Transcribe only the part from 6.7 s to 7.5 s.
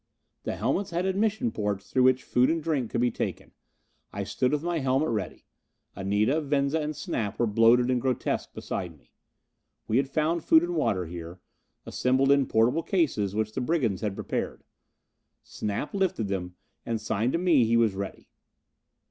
and Snap were